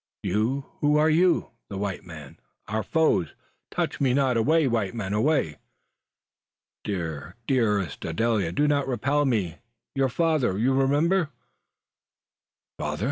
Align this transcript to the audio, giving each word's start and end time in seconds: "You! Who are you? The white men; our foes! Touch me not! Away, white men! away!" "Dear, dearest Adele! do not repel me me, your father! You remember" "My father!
"You! 0.23 0.65
Who 0.79 0.97
are 0.97 1.11
you? 1.11 1.51
The 1.69 1.77
white 1.77 2.03
men; 2.03 2.39
our 2.67 2.81
foes! 2.81 3.35
Touch 3.69 4.01
me 4.01 4.15
not! 4.15 4.35
Away, 4.35 4.67
white 4.67 4.95
men! 4.95 5.13
away!" 5.13 5.57
"Dear, 6.83 7.35
dearest 7.45 8.03
Adele! 8.03 8.51
do 8.51 8.67
not 8.67 8.87
repel 8.87 9.25
me 9.25 9.43
me, 9.49 9.57
your 9.93 10.09
father! 10.09 10.57
You 10.57 10.73
remember" 10.73 11.29
"My 12.79 12.85
father! 12.85 12.99